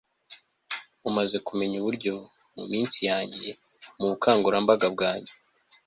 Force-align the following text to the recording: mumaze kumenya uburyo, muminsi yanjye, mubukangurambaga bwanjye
mumaze 1.01 1.37
kumenya 1.47 1.75
uburyo, 1.81 2.13
muminsi 2.55 2.99
yanjye, 3.09 3.47
mubukangurambaga 3.97 4.85
bwanjye 4.93 5.33